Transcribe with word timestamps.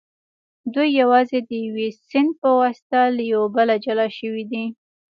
دوی 0.73 0.89
یوازې 1.01 1.39
د 1.49 1.51
یوه 1.67 1.87
سیند 2.07 2.31
په 2.41 2.49
واسطه 2.59 2.99
له 3.15 3.23
یو 3.33 3.43
بله 3.55 3.75
جلا 3.85 4.07
شوي 4.17 4.43
دي 4.51 4.65